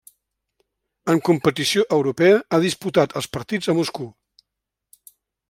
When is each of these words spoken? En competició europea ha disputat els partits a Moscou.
En 1.13 1.19
competició 1.27 1.85
europea 1.97 2.39
ha 2.39 2.61
disputat 2.65 3.15
els 3.21 3.29
partits 3.37 3.71
a 3.75 3.77
Moscou. 3.83 4.09